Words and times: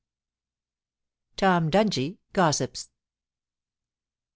TOM 1.37 1.69
DUNGIE 1.69 2.17
GOSSIPS. 2.33 2.89